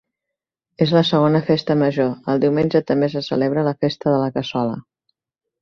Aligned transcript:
És 0.85 0.93
la 0.97 1.03
segona 1.09 1.41
festa 1.49 1.75
major, 1.83 2.09
el 2.33 2.41
diumenge 2.45 2.83
també 2.93 3.13
se 3.17 3.23
celebra 3.29 3.67
la 3.71 3.77
Festa 3.85 4.15
de 4.15 4.19
la 4.25 4.35
Cassola. 4.39 4.75